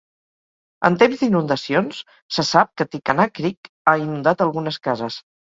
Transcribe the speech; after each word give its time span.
En 0.87 0.95
temps 1.03 1.19
d'inundacions, 1.19 1.99
se 2.39 2.47
sap 2.53 2.73
que 2.81 2.89
Tycannah 2.95 3.29
Creek 3.41 3.71
ha 3.71 3.95
inundat 4.07 4.45
algunes 4.49 4.83
cases. 4.91 5.21